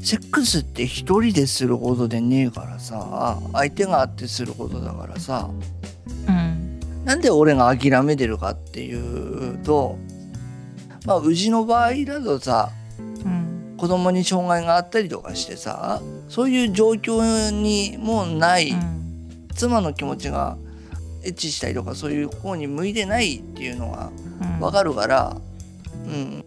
[0.00, 5.50] セックスって一人ですることでねえからさ相手があってすることだからさ
[6.28, 6.80] うん。
[7.04, 9.98] なんで俺が諦めてるかっていうと
[11.04, 13.74] まあうちの場合だとさうん。
[13.76, 19.48] 子供に障害があったりとかしてさそういう状況にもうない、うん。
[19.54, 20.56] 妻の気持ちが
[21.22, 24.60] エッチしたりとかそういう方に向いてないっていうのがうん。
[24.60, 25.36] わかるから、
[26.06, 26.44] うん、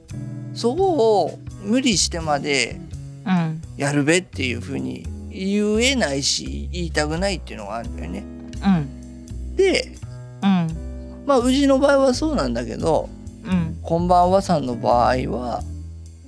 [0.60, 2.82] そこを無理してまで
[3.26, 3.62] うん。
[3.78, 8.26] やるべっていうふうに言えないし言いたくないっていうのがあるんだよね。
[8.66, 9.56] うん。
[9.56, 9.96] で
[10.44, 11.24] うん。
[11.26, 13.08] まあうちの場合はそうなんだけど
[13.46, 13.78] うん。
[13.82, 15.64] こんばんはさんの場合は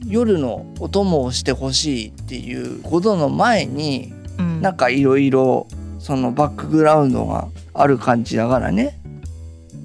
[0.08, 4.46] 夜のお供をしてほしいっていうことの前にうん。
[4.46, 5.68] うんなんかいろいろ
[6.00, 8.98] そのバックグラウンドがある感じだからね。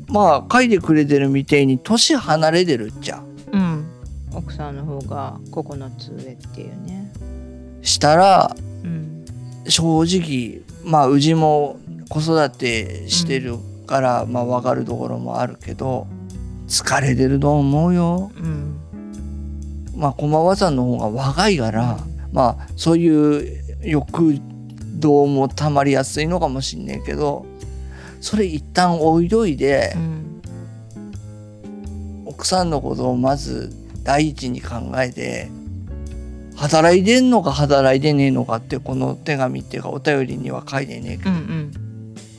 [0.07, 3.19] まあ書いてくれてるみてえに年離れてるっちゃ。
[3.19, 3.36] うん
[4.37, 7.11] 奥さんの方が9つ上っていうね。
[7.83, 9.25] したらうん。
[9.67, 16.07] 正直まあうちも子育てしてるから、まあ分かるところもあるけど
[16.69, 18.31] 疲れてると思うよ。
[18.37, 18.79] うん。
[19.97, 21.99] まあ駒場さんの方が若いから
[22.33, 24.39] まあそういう欲
[24.99, 27.47] 動もたまりやすいのかもしんねえけど
[28.21, 30.43] それ一旦置いといてう、ん。
[32.27, 33.73] 奥さんのことをまず
[34.07, 35.49] 第一に考えて
[36.55, 41.73] 働いてんのか働いてねえのかってこの手紙っていうかお便りには書いてねえけうんうん。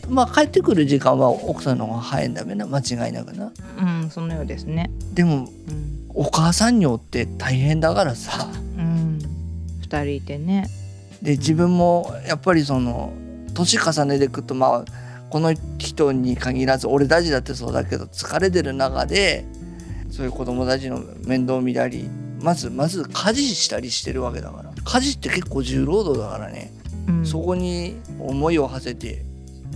[0.01, 2.65] どまあ帰ってくる時間は奥さんの方が早いんだべな。
[2.65, 3.51] 間違いなくな。
[3.80, 4.89] うんそのようですね。
[5.13, 6.08] でもうん。
[6.15, 8.49] お母さんによって大変だからさ。
[8.77, 9.19] うん。
[9.82, 10.67] 2人いてね。
[11.21, 13.13] で自分もやっぱりその
[13.53, 14.86] 年重ねていくとまあ
[15.30, 19.45] この人に限らず俺たちだってそうだけど疲れてる中で
[20.10, 22.10] そういう子供たちの面倒見たり
[22.41, 24.72] まずまず家事したりしてるわけだから。
[24.84, 26.72] 家事って結構重労働だからね、
[27.08, 27.26] うん。
[27.26, 29.26] そこに思いを馳せて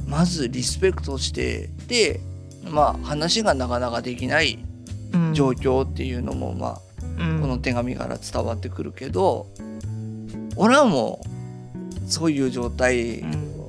[0.08, 2.20] まずリスペクトしてで
[2.64, 4.60] まあ話がなかなかできない
[5.14, 5.34] うん。
[5.34, 6.80] 状況っていうのもまあ
[7.20, 7.42] うん。
[7.42, 9.48] この手紙から伝わってくるけど
[10.56, 13.24] 俺はもうそういう状態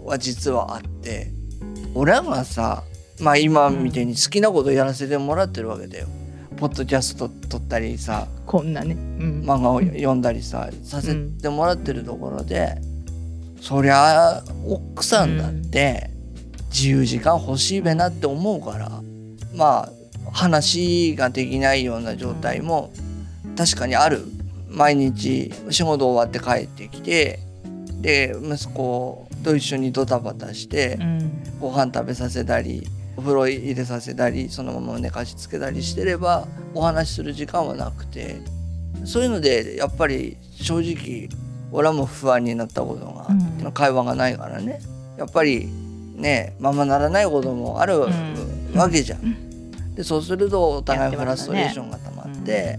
[0.05, 1.31] は実はあって
[1.94, 2.85] 俺らがさ
[3.20, 6.09] まあ今みたいに好きなことやらせてもらってるわけだよ。
[6.56, 8.94] ポッドキャスト撮ったりさこんなね。
[8.94, 9.42] うん。
[9.44, 12.76] 漫画を読んだりささせてもらってるところで、
[13.60, 16.10] そりゃ奥さんだって
[16.70, 18.90] 自由時間欲しいべなって思うから
[19.54, 22.92] まあ話ができないような状態も
[23.56, 24.24] 確かにある。
[24.68, 27.40] 毎日仕事終わって帰ってきて
[28.00, 31.42] で息子と一緒にドタバタしてうん。
[31.60, 32.86] ご飯食べさせたり
[33.16, 38.37] お風呂入れさせたりそのまま寝かしつけたりしてればお話しする時間はなくて。
[39.05, 41.29] そういうのでやっぱり正直
[41.72, 43.27] 俺はもう不安になったことが、
[43.64, 43.72] うん。
[43.72, 44.81] 会話がないからね。
[45.16, 45.66] やっぱり
[46.14, 48.75] ねままならないこともあるん。
[48.75, 49.94] わけじゃん。
[49.94, 52.79] でそうするとお互いフラストレーションンが溜まって、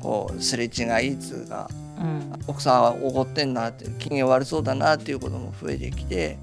[0.00, 0.68] こうすれ違
[1.06, 2.32] いつうかうん。
[2.46, 6.38] 奥さんは怒ってんなって機嫌悪そうだなっていうことも増えてきて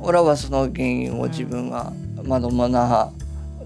[0.00, 1.92] 俺はその原因を自分が
[2.24, 3.10] まともな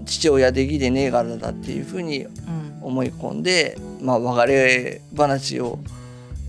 [0.05, 5.77] 父親できてねえからだっていうふうにうん思い込んで、まあ、別れ話を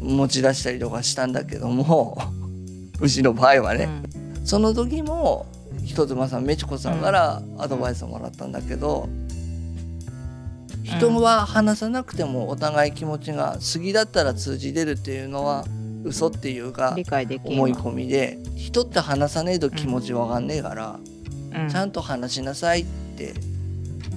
[0.00, 2.16] 持ち出したりとかしたんだけども
[3.00, 3.88] うちの場合はね、
[4.44, 5.46] その時も
[5.84, 9.08] 人妻さんめちこさんからアドバイスをもらったんだけど、
[10.82, 15.64] 人は話さなくてもお互い気持ちが過ぎだったら通じ出るっていうのは
[16.04, 16.96] 嘘っていうか
[17.44, 21.17] 思い込みで人って話さねえと気持ちわかんねえから、うん
[21.70, 22.84] ちゃんと話しなさいっ
[23.16, 23.34] て。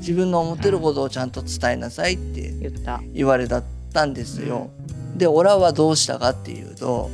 [0.01, 3.01] 自分の思ってることをちゃんと伝えなさいって言った。
[3.13, 3.63] 言われたっ
[3.93, 4.71] たんですよ。
[5.15, 7.11] でオラはどうしたかっていうと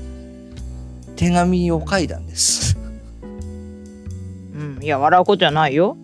[1.17, 2.77] 手紙を書いたんです。
[4.55, 4.79] うん。
[4.81, 5.97] いや笑うことじゃないよ。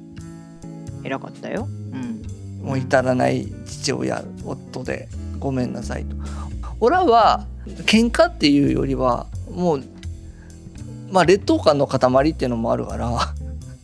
[1.06, 1.69] 偉かったよ。
[1.93, 2.21] うん。
[2.62, 5.08] もう至らない父親夫で
[5.39, 6.17] ごめんなさいと。
[6.82, 7.45] オラは
[7.86, 9.84] 喧嘩っていうよりはもう
[11.10, 13.10] まあ劣等感の塊っていうのもあるから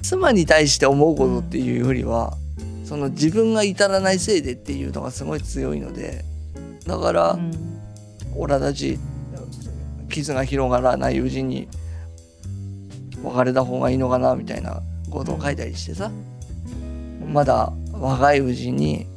[0.02, 2.38] 妻に対して思うことっていうよりは、
[2.84, 6.26] その自分が至らないせいでっていうのがすごい強いので
[6.88, 7.52] だから、うん。
[8.36, 8.98] オラたち
[10.10, 11.68] 傷が広がらないうちに
[13.24, 16.12] 別れた方がいいのかなみたいなことを書いたりしてさ、
[17.26, 19.08] まだ若いうちに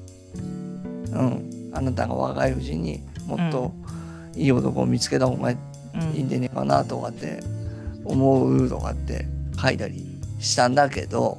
[1.12, 3.72] うんあなたが若いうちにもっと
[4.34, 5.54] いい男を見つけた方がい
[5.94, 7.42] うんいんでねえかなとかって
[8.04, 9.26] 思うとかって
[9.60, 10.11] 書いたり
[10.42, 11.38] したんだけど、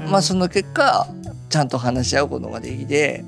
[0.00, 0.10] うん。
[0.10, 1.06] まあその結果
[1.48, 3.24] ちゃんと話し合うことができて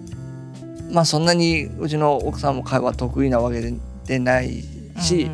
[0.90, 3.74] まあそんなにうちの奥さんも会話得意なわけで
[4.06, 4.64] でない
[5.00, 5.30] し、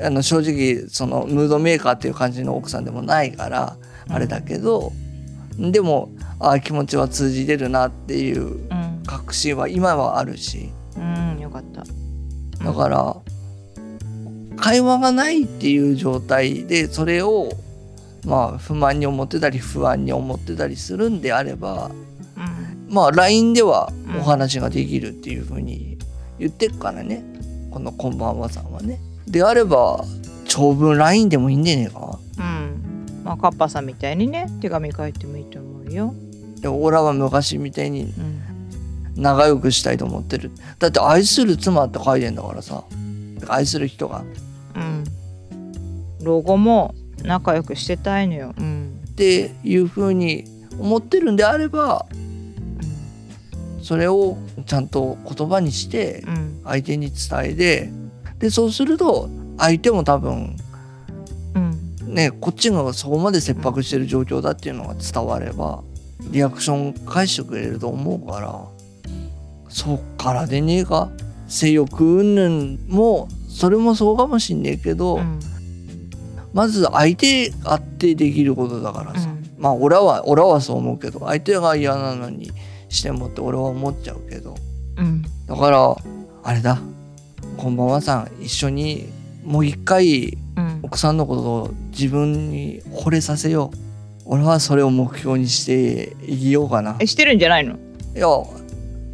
[0.00, 3.76] あの正直そのムードメーカーっていう感じの奥さんでもないから
[4.08, 4.12] うん。
[4.14, 4.92] あれだけど、
[5.58, 6.10] でも
[6.40, 9.02] ああ気持ちは通じてるなっていううん。
[9.06, 10.70] 確信は今はあるし。
[10.96, 11.84] うん、うん、よかった。
[12.64, 13.16] だから
[14.56, 17.52] 会話がないっていう状態でそれを
[18.24, 22.94] まあ不満に思ってたり不安に思ってたりするんであればうん。
[22.94, 25.98] まあ LINE ではお話ができるっていうふうに
[26.38, 27.24] 言ってっからね。
[27.70, 29.00] この「こんばんは」さんはね。
[29.26, 30.04] であれば
[30.46, 32.18] 長文 LINE でもいいんじゃねえか。
[32.38, 33.22] うん。
[33.24, 36.14] まあカッパさんみたいにね手紙書いてもいいと思うよ。
[36.60, 38.42] で俺は昔みたいにうん。
[39.22, 40.52] 仲良くしたいと思ってる。
[40.78, 42.84] だって愛する妻って書いてんだからさ。
[43.48, 44.24] 愛する人が。
[44.76, 45.04] うん。
[46.22, 48.54] 老後も仲良くしてたいのよ。
[48.58, 49.00] うん。
[49.08, 50.44] っていうふうに
[50.78, 52.06] 思ってるんであれば
[53.82, 56.60] それをちゃんと言葉にしてうん。
[56.64, 57.90] 相手に伝えて
[58.38, 60.56] でそうすると相手も多分
[61.54, 62.14] うん。
[62.14, 65.82] ねこっちがそこまで切迫してる状況だっていうのが伝われば
[66.30, 68.64] リアクション返してくれると思うから
[69.68, 71.10] そっからでねえか？
[71.48, 75.40] 性欲云々もそれもそうかもしんねえけど、うん。
[76.58, 79.54] まず相手あってできることだからさ、うん。
[79.58, 82.50] まあ俺は俺はそう思うけど相手が嫌なのに
[82.88, 84.56] してもって俺は思っちゃうけど。
[84.96, 85.22] うん。
[85.46, 85.96] だから
[86.42, 86.80] あれだ。
[87.56, 89.08] こんばんはさん一緒に
[89.44, 90.80] もう一回うん。
[90.82, 93.78] 奥さんのことを自分に惚れさせよう。
[94.24, 96.96] 俺はそれを目標にして生きようかな。
[96.98, 97.76] え、してるんじゃないの？
[98.16, 98.50] いやも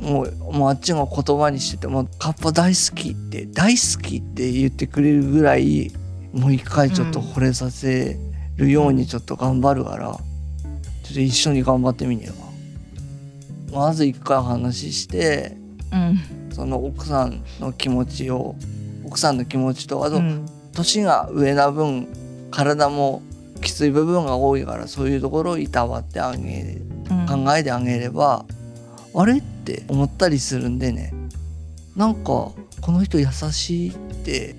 [0.00, 5.92] うもうあっちが言葉にしててもカッパ大好きって大好きって言ってくれるぐらい
[6.34, 8.18] もう一回ちょっと惚れさせ
[8.56, 10.18] るようにちょっと頑張るから、ちょ
[11.12, 12.34] っと一緒に頑張ってみねえか
[13.72, 15.56] まず一回話して
[15.92, 16.50] うん。
[16.52, 18.56] その奥さんの気持ちを
[19.04, 20.46] 奥さんの気持ちとあとうん。
[20.72, 22.08] 年が上な分
[22.50, 23.22] 体も
[23.60, 28.44] きつい部分が多いからそういうところをいたわってあげるうん考えてあげれば、
[29.14, 31.12] あれって思ったりするんでね
[31.96, 32.56] なんかこ
[32.88, 33.94] の人優しいっ
[34.24, 34.56] て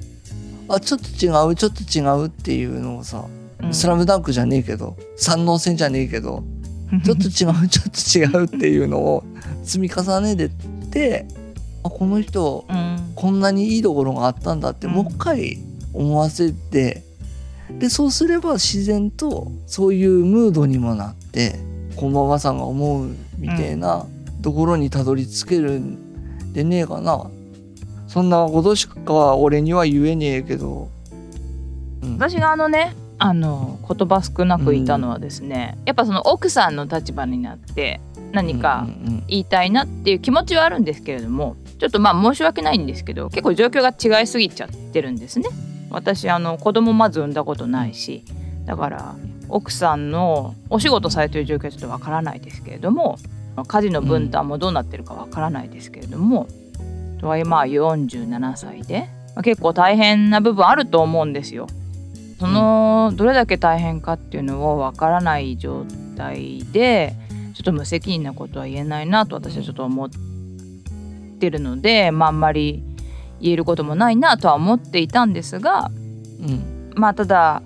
[0.67, 3.25] あちょっと違うちょっと違うっていうのをさ
[3.61, 3.73] 「うん。
[3.73, 6.43] スラムダンクじゃねえけど三能線じゃねえけど
[7.03, 9.23] ちょっと違う ちょっと違うっていうのを
[9.63, 10.49] 積み重ねてっ
[10.89, 11.27] て
[11.83, 12.95] あこの人うん。
[13.15, 14.93] こんなにいいところがあったんだってうん。
[14.93, 15.57] もう一回
[15.93, 17.03] 思わせて
[17.79, 21.59] でそうすれば自然とそういうムードにもなって
[21.95, 24.05] こんばんはさんが思うみたいな
[24.41, 27.29] ところにたどり着けるんでねえかな
[28.15, 30.87] そんなことしかは俺には言えねえけど、
[32.01, 37.99] うん、私があのねあの言葉少なく言ったのはですね、やっぱその奥さんの立場になって
[38.31, 45.49] 何かうんうん言いたいなっていう気持ちはあるんですけれどもちょっとまあ申し訳ないんですけど結構状況が違いすぎちゃってるんですね。
[45.89, 48.23] 私あの子供まず産んだことないし
[48.63, 49.15] だから
[49.49, 53.17] 奥さんのお仕事されてる状況はちょっとわからないですけれども
[53.67, 56.47] 家事の分担もどうなってるかわからないですけれども、
[57.19, 61.67] とはいえまあ47歳で、まあ結構大変な部分あると思うんですよ。
[62.39, 65.85] そのどれだけ大変かっていうのをわからない状
[66.17, 67.13] 態で
[67.53, 70.09] ちょっと無責任なことは言えないなと私はちょっと思っ
[71.39, 72.83] てるので、まあ、あんまり
[73.39, 75.89] 言えることもないなとは思っていたんですが
[76.41, 76.91] うん。
[76.95, 77.61] まあただ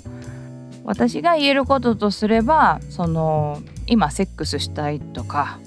[0.83, 5.59] 私が言えることとすればその今セックスしたいとか、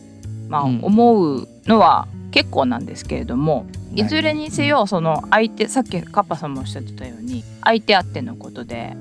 [0.48, 0.80] まあ、うん。
[0.82, 4.04] 思うのは結構なんですけれども、い。
[4.04, 8.96] ずれにせよその相手さっきカッパさんもおっしゃってたように相手あってのことで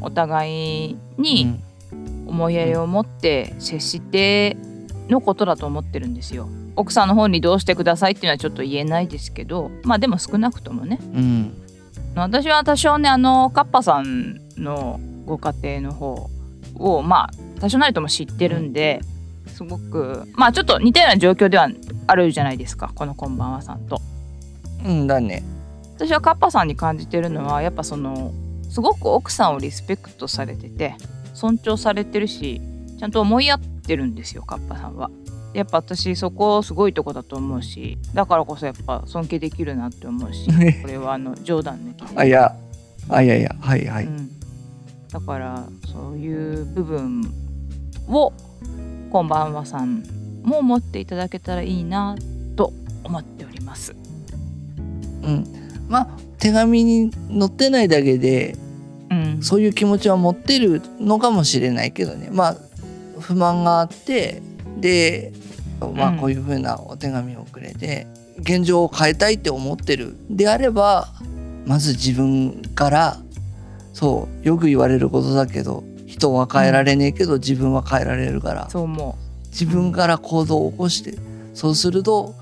[0.00, 1.60] お互いに
[2.26, 4.56] 思いやりを持って接して
[5.08, 6.48] のことだと思ってるんですよ。
[6.76, 10.98] 奥さんの方にどうしてくださいっていうのはちょっと言えないですけどまあでも少なくともね。
[11.14, 11.62] うん。
[12.14, 16.30] 私は多少ねあのカッパさんのご家庭の方
[16.76, 19.00] をまあ多少なりとも知ってるんで
[19.48, 21.68] すごくまあちょっと似たような状況では
[22.06, 24.00] あるじゃないですかこの「こんばんは」さんと。
[24.84, 25.42] うんだね。
[25.96, 28.32] 私はカッパさんに感じてるのはやっぱその
[28.68, 30.94] すごく奥さんをリスペクトされてて
[31.32, 32.60] 尊重されてるし
[32.98, 35.10] ちゃんと思いやってるんですよカッパさんは。
[35.54, 40.46] やっぱ私そこすごいとこだと思うしだからこそやっぱ尊敬できるなって思うし
[40.82, 42.18] これはあの冗談抜きで。
[42.18, 42.54] あいや。
[43.08, 43.56] あいやいや。
[43.58, 44.30] はいはい、うん、
[45.10, 47.22] だからそういう部分
[48.08, 48.32] を
[49.16, 50.02] こんばんはさん
[50.42, 52.16] も持っていただけたらいいな
[52.54, 53.96] と思っております。
[55.22, 55.46] うん、
[55.88, 58.58] まあ手紙に載ってないだけで
[59.10, 62.28] うん、そういう気持ちは持ってるのかもしれないけどね。
[62.30, 62.56] まあ
[63.18, 64.42] 不満があって
[64.76, 65.32] で
[65.94, 66.18] まあうん。
[66.18, 68.06] こういうふうなお手紙をくれて、
[68.40, 71.08] 現状を変えたいって思ってるであれば
[71.64, 73.16] まず自分から
[73.94, 75.84] そうよく言われることだけど
[76.16, 78.70] 人は変えられねえけど自分は変えられるから。
[78.70, 79.18] そう思
[79.58, 81.14] 自分から行動を起こして
[81.54, 82.34] そうすると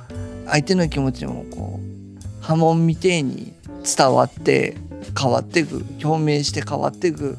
[0.47, 3.53] 相手の気持ちもこう波紋みてえに
[3.85, 4.77] 伝わって
[5.17, 7.39] 変わっていく表明して変わっていく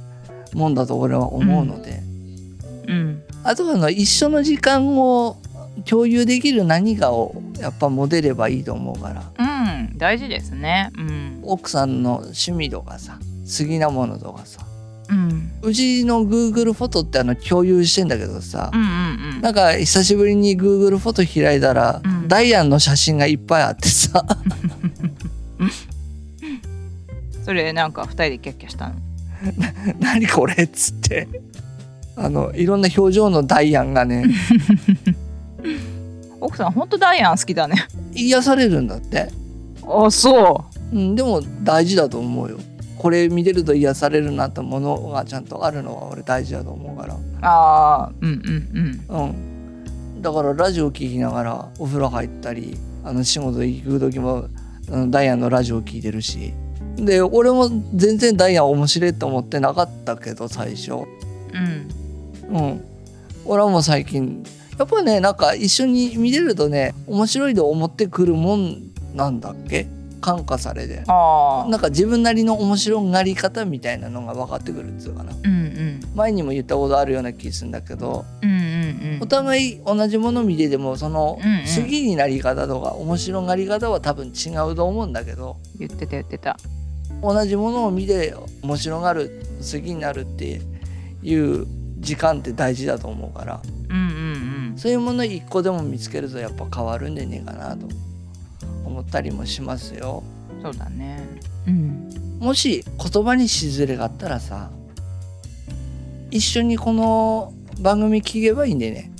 [0.54, 2.00] もんだと俺は思うので、
[2.88, 2.92] う。
[2.94, 5.36] うん、あとはあの一緒の時間を
[5.84, 9.24] 共有できる何かをやっぱ持てればいいと思うから。
[9.38, 10.90] うん、大事ですね。
[10.98, 14.66] うん、奥さんの趣味とかさ好きなものとかさ
[15.10, 18.84] うん、うちの Google フォトってあの共有してんだけどさ、うん、う
[19.40, 22.16] ん、なんか久しぶりに Google フォト開いたら、うん。
[22.28, 24.26] ダイアンの写真がいっぱいあってさ。
[27.44, 28.96] それなんか二人でキャッキャしたの？
[30.00, 31.28] 何これっつって。
[32.18, 34.26] あのいろんな表情のダイアンがね。
[36.42, 37.88] 奥さんほんとダイアン好きだね。
[38.14, 39.30] 癒されるんだって、
[39.88, 42.58] あそうん、でも大事だと思うよ
[43.06, 47.14] これ見てると癒されるなってものがちゃんとあるのは俺大事だと思うから。
[47.14, 49.36] うああうんうんうん。
[50.16, 50.22] うん。
[50.24, 54.48] だからラジオ聞きながらお風呂入ったりあの仕事行く時も
[55.12, 56.52] ダイアンのラジオ聞いてるし。
[56.96, 60.94] で俺も全然ダイアン面白いと思ってなかったけど最初。
[60.94, 62.58] うん。
[62.58, 62.84] うん。
[63.46, 64.44] 俺はもう最近
[64.80, 68.82] やっぱねなんか一緒に見れるとね面白いと思ってくるもん
[69.14, 69.86] なんだっけ？
[70.26, 71.04] 感化されて。
[71.06, 75.32] なんか自分なりの面白がり方みたいなのが分かってくるっつうかな。
[75.32, 76.02] うんうん。
[76.16, 79.20] 前にも言ったことあるような気するんだけどうんうんうん。
[79.22, 81.60] お互い同じもの見ててもそのうんうん。
[81.62, 86.58] 好きになり方とか面白がり方は多分違うと思うんだけど言ってた言ってた。
[87.22, 90.60] 同じものを見て面白がる好きになるって
[91.22, 91.68] いう
[92.00, 93.62] 時間って大事だと思うから。
[93.90, 94.02] うんう
[94.74, 94.74] ん。
[94.76, 97.88] そういうもの一個でも見つけるとやっぱ変わるんでねえかなと
[98.96, 100.24] 思ったりもしますよ。
[100.30, 101.20] うんそうだね。
[101.68, 102.10] うん。
[102.40, 102.84] もし
[103.14, 104.72] 言葉にしずれがあったらさ
[106.32, 109.12] 一緒にこの番組聞けばいいんでね。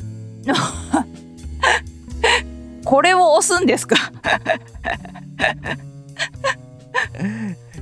[2.86, 3.96] これを押すんですか？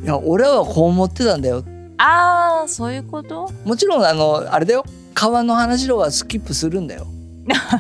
[0.04, 1.64] いや俺はこう思ってたんだよ。
[1.98, 3.50] ああそういうこと？
[3.66, 4.84] もちろんあのあれだよ。
[5.14, 7.08] 川の話とかスキップするんだよ。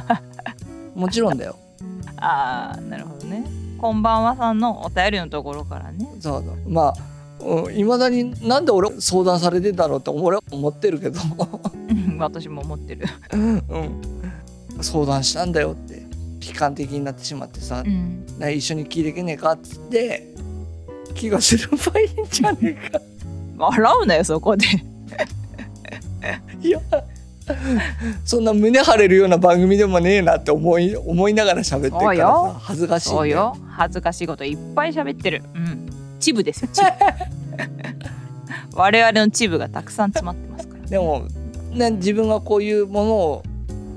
[0.95, 1.57] もちろんだよ。
[2.17, 3.43] ああなるほどね
[3.83, 6.07] こんばんはさんのお便りのところからね。
[6.21, 6.93] そうだま
[7.41, 11.19] あいまだになんで俺相談されてたのって俺は思ってるけど、
[11.89, 13.05] う ん私も思ってる。
[13.33, 14.01] うん、
[14.79, 16.01] 相談したんだよって
[16.47, 18.25] 悲観的になってしまってさ、うん。
[18.39, 20.33] な一緒に聞いてけねえかっつって
[21.13, 23.01] 気がすればいいんじゃねえか。
[23.59, 24.65] 笑うなよそこで。
[26.63, 26.79] いや
[28.25, 33.57] そんな胸張れるような番組でもねえなって思い思いながら喋ってるからさ恥ずかしい、ね、そうよ。
[33.69, 35.43] 恥ずかしいこといっぱい喋ってる。
[35.53, 35.89] うん。
[36.19, 36.87] チブですよチブ。
[38.75, 40.89] 我々のチブがたくさん詰まってますから。
[40.89, 41.27] でも、
[41.71, 43.43] ね、自分がこういうものを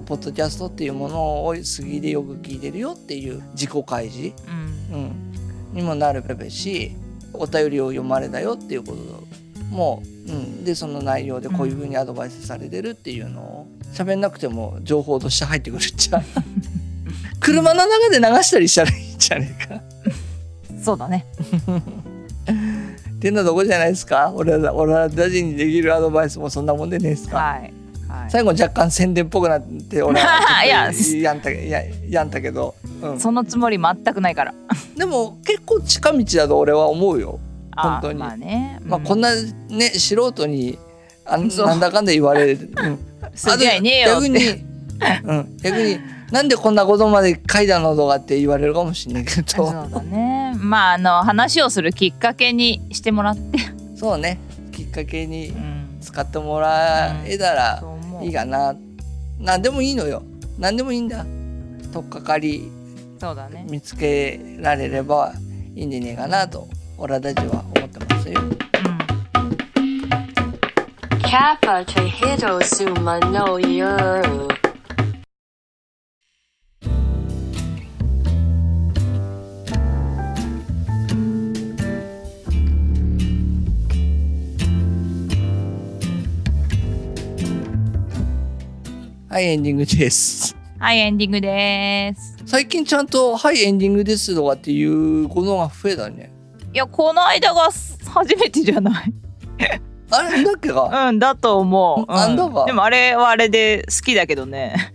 [0.07, 4.35] ポッドキャストっていうものを杉でよく聞いてるよっていう自己開示、
[4.91, 4.97] うん。
[4.97, 5.13] うん、
[5.75, 6.93] にもなるべし
[7.33, 16.23] お便りを読まれたよっていうことも、うん、でその内容でこういうふうにアドバイスされてるっていうのを喋んなくても情報として入ってくるっちゃ。
[17.41, 19.81] 車の中で流したりしたらいいんじゃねえか。
[20.83, 21.27] そうだね。
[23.11, 24.33] っていうのはどこじゃないですか？
[24.35, 27.73] 俺ら俺らたちにできるアドバイスもそんなもんでねえですか、はい。
[28.09, 28.31] はい。
[28.31, 34.55] 最後若干宣伝っぽくなって俺は いややんたややんたけど、うん、そのつもり全くないから。
[34.97, 37.39] でも結構近道だと俺は思うよ、
[37.77, 38.19] 本当に。
[38.19, 40.79] まあね、まあ、こんななね素人に
[41.25, 42.99] あ なんだかんだ言われる、うん、
[43.35, 44.39] すげえねえよ逆に、
[45.25, 45.99] うん、逆に
[46.31, 50.55] なんでこんなことまで書いたのとかって言われるかもしれないけ そうどだね。
[50.57, 53.59] まああの話をするきっかけにしてもらって、
[53.95, 54.39] そうね。
[54.73, 57.83] きっかけにうん、使ってもらえたら
[58.23, 58.75] いいかな。
[59.39, 60.23] 何でもいいのよ。
[60.59, 61.25] 何でもいいんだ。
[61.93, 62.71] とっかかり
[63.21, 63.65] そうだね。
[63.69, 65.33] 見つけられれば
[65.75, 66.69] いいんでねえかなと
[66.99, 68.41] 俺たちは思ってますよ。
[89.29, 90.57] はいエンディングです。
[90.79, 96.36] はいエンディングです最近ちゃんと「はいエンディングです」とかっていうことが増えたね。
[96.77, 99.15] いやこの間が初めてじゃない。
[100.11, 101.09] あれだっけか？
[101.09, 102.43] うんだと思う、うなんで
[102.75, 104.93] もあれはあれで好きだけどね。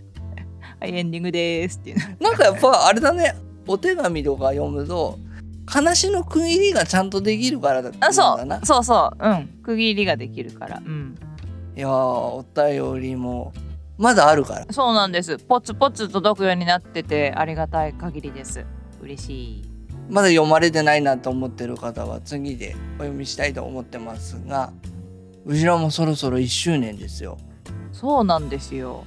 [0.78, 1.96] はいエンディングですっていう。
[2.22, 3.34] なんかやっぱあれだね。
[3.66, 5.18] お手紙とか読むと
[5.66, 8.12] 話の区切りがちゃんとできるからだったあ。
[8.12, 8.60] そう。
[8.64, 9.28] そうそう。
[9.28, 9.48] うん。
[9.64, 10.78] 区切りができるから。
[10.78, 11.16] うん。
[11.76, 13.52] いやーお便りも
[13.98, 14.66] まだあるから。
[14.70, 15.36] そうなんです。
[15.36, 18.64] ポツポツ届くようになっててありがたい限りです。
[19.02, 19.71] 嬉しい
[20.08, 24.72] まだ読まれてないなと思ってる方は次でお読みしたいと思ってますが
[25.44, 27.38] うちらもそろそろ1周年ですよ。
[27.92, 29.04] そうなんですよ。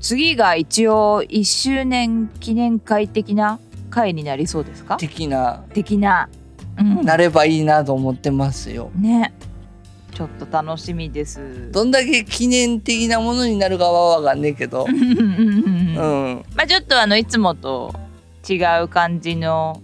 [0.00, 3.58] 次が一応1周年記念会的な
[3.90, 4.96] 会になりそうですか？
[4.96, 5.64] 的な。
[5.72, 6.28] 的な、
[6.78, 8.90] うん、なればいいなと思ってますよ。
[8.96, 9.32] ね。
[10.12, 11.70] ちょっと楽しみです。
[11.72, 16.44] どんだけ記念的なものになるかはわかんねえけど、うん。
[16.54, 17.94] まあちょっとあのいつもと
[18.48, 19.80] 違う感じの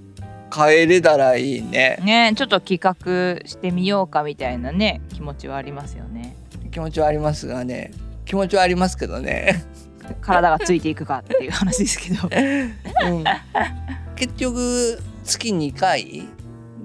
[0.55, 1.99] 変えれたらいいね。
[2.03, 6.37] ねちょっと企画してみようかみたいなね気持ちはありますよね。
[6.71, 7.93] 気持ちはありますがね。
[8.25, 9.65] 気持ちはありますけどね、
[10.21, 12.29] 体がついていくかっていう話ですけど。
[12.31, 13.25] うん、
[14.17, 16.23] 結局月2回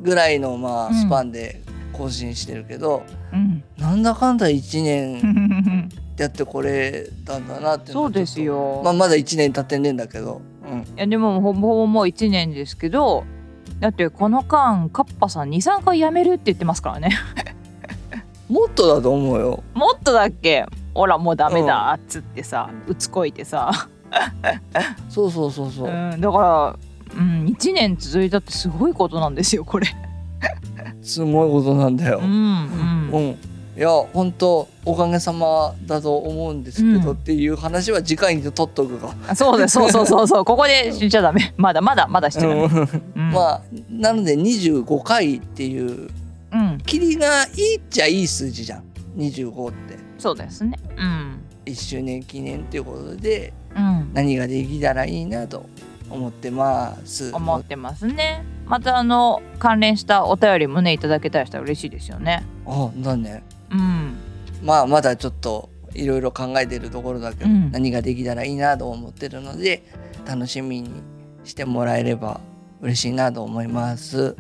[0.02, 1.62] ぐらいのまあうんスパンで
[1.94, 3.04] 更新してるけど、
[3.34, 3.64] うん。
[3.78, 13.24] なんだかんだ1年 やってこれたんだなってそうですよ、まあ、まだ1年経ってんねんだけど、うん、いやでもほぼほぼもう1年ですけど
[13.80, 17.12] だってこの間カッパさん23回辞めるって言ってますからね。
[18.50, 19.64] もっとだと思うよ。
[19.74, 20.66] もっとだっけ？
[20.94, 23.72] ほらもうダメだっつってさうつこいてさ、
[25.10, 25.88] そうそうそうそう。
[25.88, 26.76] う、ん、だから、
[27.18, 29.88] うん、1年続いたってすごいことなんですよこれ。
[31.02, 32.20] すごいことなんだよ。
[32.20, 32.26] う、ん。
[32.26, 33.38] うん
[33.80, 37.16] いや本当おかげさまだと思うんですけど、うん。
[37.16, 40.44] っていう話は次回に取っとくが、あそうですそうそうそうそう。
[40.46, 41.54] ここでしちゃダメ。
[41.56, 46.10] まだまだまだしてない、うん、まあなので25回っていう
[46.52, 46.78] うん。
[46.86, 48.84] がいいっちゃいい数字じゃん。
[49.18, 49.98] 25って。
[50.18, 50.78] そうですね。
[50.98, 51.40] うん。
[51.66, 54.10] 1周年記念っていうことでうん。
[54.14, 55.66] 何ができたらいいなと
[56.10, 57.32] 思ってます。
[57.34, 58.44] 思ってますね。
[58.66, 62.44] またあの関連したお便りもねいただけたりしたら嬉しいですよね。
[62.68, 63.42] あだね
[63.72, 64.18] うん。
[64.64, 67.72] まあまだちょっといろいろ考えてるところだけど、うん。
[67.72, 69.84] 何ができたらいいなと思ってるので
[70.26, 70.90] 楽しみに
[71.44, 72.42] してもらえれば
[72.82, 74.36] 嬉しいなと思います。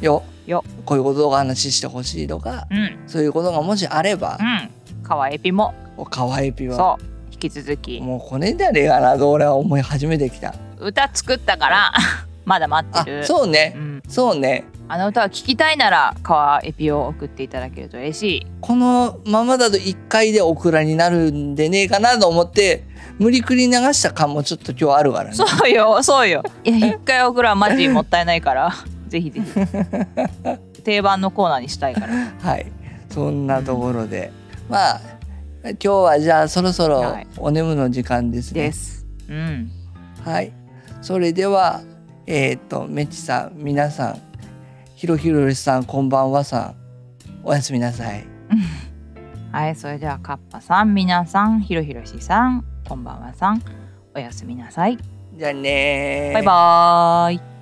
[0.00, 0.22] よ。
[0.46, 0.64] よ。
[0.84, 2.98] こういうことをお話ししてほしいとかうん。
[3.06, 5.02] そういうことがもしあればう、ん。
[5.02, 5.74] かわエピも。
[5.96, 6.76] おかわいぴは。
[6.76, 7.14] そう。
[7.32, 8.00] 引き続き。
[8.00, 10.54] もうこれだれがなと俺は思い始めてきた。
[10.78, 11.92] 歌作ったから
[12.44, 13.26] まだ待あってる。
[13.26, 18.46] そうね、うん、そうねあの歌を聞きたいなら川エピを送っていただけると嬉しい。
[18.60, 22.84] このままだと1回でオクラになるんでねえかなと思って
[23.18, 25.36] 無理くり流した感もちょっと今日あるからね。
[25.36, 26.42] そうよそうよ。
[26.64, 28.72] いや一回送るはマジもったいないから。
[29.08, 29.46] ぜひぜひ。
[30.84, 32.12] 定番のコーナーにしたいから。
[32.38, 32.66] はい、
[33.10, 34.32] そんなところで、
[34.68, 35.00] まあ
[35.64, 37.26] 今日はじゃあそろそろはい。
[37.38, 38.64] お眠の時間ですね。
[38.64, 39.06] です。
[39.30, 39.70] うん。
[40.22, 40.52] はい、
[41.00, 41.80] それでは
[42.26, 44.20] えっ、とメチさん皆さん
[45.04, 46.76] ひろひろりさんこんばんはさん。
[47.44, 48.24] おやすみなさい。
[49.52, 53.62] はいそれではカッパさん皆さんひろひろしさんこんばんはさん。
[54.14, 54.96] おやすみなさい。
[55.36, 56.32] じゃあねー。
[56.32, 57.53] バイバーイ